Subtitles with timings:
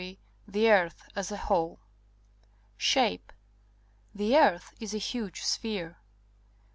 [0.47, 1.79] THE EARTH AS A WHOLE
[2.75, 3.31] Shape.—
[4.21, 5.99] The earth is a huge sphere.